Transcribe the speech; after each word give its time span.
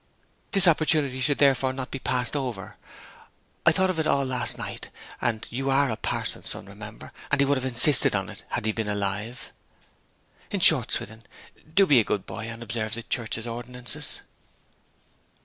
This 0.49 0.67
opportunity 0.67 1.19
should 1.21 1.37
therefore 1.37 1.73
not 1.73 1.91
be 1.91 1.99
passed 1.99 2.35
over. 2.35 2.75
I 3.67 3.71
thought 3.71 3.91
of 3.91 3.99
it 3.99 4.07
all 4.07 4.25
last 4.25 4.57
night; 4.57 4.89
and 5.21 5.45
you 5.51 5.69
are 5.69 5.91
a 5.91 5.95
parson's 5.95 6.49
son, 6.49 6.65
remember, 6.65 7.11
and 7.29 7.39
he 7.39 7.45
would 7.45 7.57
have 7.57 7.65
insisted 7.71 8.15
on 8.15 8.27
it 8.27 8.39
if 8.57 8.63
he 8.63 8.69
had 8.69 8.75
been 8.75 8.89
alive. 8.89 9.51
In 10.49 10.59
short, 10.59 10.91
Swithin, 10.91 11.21
do 11.71 11.85
be 11.85 11.99
a 11.99 12.03
good 12.03 12.25
boy, 12.25 12.45
and 12.47 12.63
observe 12.63 12.95
the 12.95 13.03
Church's 13.03 13.45
ordinances.' 13.45 14.21